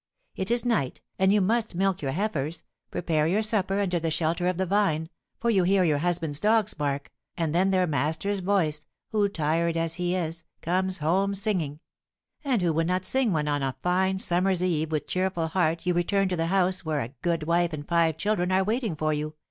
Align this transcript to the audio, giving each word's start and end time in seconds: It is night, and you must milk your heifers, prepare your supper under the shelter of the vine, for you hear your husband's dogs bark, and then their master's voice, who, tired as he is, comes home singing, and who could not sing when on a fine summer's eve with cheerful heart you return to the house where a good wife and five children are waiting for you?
It 0.35 0.49
is 0.49 0.65
night, 0.65 0.99
and 1.19 1.31
you 1.31 1.41
must 1.41 1.75
milk 1.75 2.01
your 2.01 2.09
heifers, 2.09 2.63
prepare 2.89 3.27
your 3.27 3.43
supper 3.43 3.79
under 3.79 3.99
the 3.99 4.09
shelter 4.09 4.47
of 4.47 4.57
the 4.57 4.65
vine, 4.65 5.09
for 5.39 5.51
you 5.51 5.61
hear 5.61 5.83
your 5.83 5.99
husband's 5.99 6.39
dogs 6.39 6.73
bark, 6.73 7.11
and 7.37 7.53
then 7.53 7.69
their 7.69 7.85
master's 7.85 8.39
voice, 8.39 8.87
who, 9.11 9.29
tired 9.29 9.77
as 9.77 9.93
he 10.01 10.15
is, 10.15 10.43
comes 10.63 10.97
home 10.97 11.35
singing, 11.35 11.81
and 12.43 12.63
who 12.63 12.73
could 12.73 12.87
not 12.87 13.05
sing 13.05 13.31
when 13.31 13.47
on 13.47 13.61
a 13.61 13.75
fine 13.83 14.17
summer's 14.17 14.63
eve 14.63 14.91
with 14.91 15.05
cheerful 15.05 15.49
heart 15.49 15.85
you 15.85 15.93
return 15.93 16.27
to 16.29 16.35
the 16.35 16.47
house 16.47 16.83
where 16.83 17.01
a 17.01 17.13
good 17.21 17.43
wife 17.43 17.71
and 17.71 17.87
five 17.87 18.17
children 18.17 18.51
are 18.51 18.63
waiting 18.63 18.95
for 18.95 19.13
you? 19.13 19.35